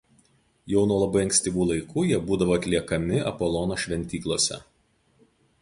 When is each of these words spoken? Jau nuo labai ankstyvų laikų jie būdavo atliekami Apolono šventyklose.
Jau 0.71 0.85
nuo 0.91 0.95
labai 1.01 1.21
ankstyvų 1.25 1.67
laikų 1.73 2.07
jie 2.11 2.19
būdavo 2.31 2.57
atliekami 2.57 3.23
Apolono 3.33 3.81
šventyklose. 3.85 4.63